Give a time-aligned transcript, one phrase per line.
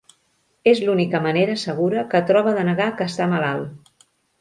[0.71, 3.97] És l'única manera segura que troba de negar que està malalt.